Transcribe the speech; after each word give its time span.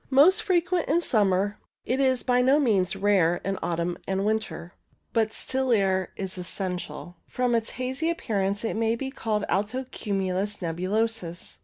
Most 0.09 0.41
frequent 0.41 0.89
in 0.89 0.99
summer, 1.01 1.59
it 1.85 1.99
is 1.99 2.23
by 2.23 2.41
no 2.41 2.59
means 2.59 2.95
rare 2.95 3.39
in 3.45 3.59
autumn 3.61 3.99
and 4.07 4.25
winter, 4.25 4.73
but 5.13 5.31
still 5.31 5.71
air 5.71 6.11
is 6.17 6.39
essential. 6.39 7.17
From 7.27 7.53
its 7.53 7.69
hazy 7.77 8.09
appearance 8.09 8.63
it 8.63 8.75
may 8.75 8.95
be 8.95 9.11
called 9.11 9.45
alto 9.47 9.85
cumulus 9.91 10.57
nebulosus. 10.57 11.59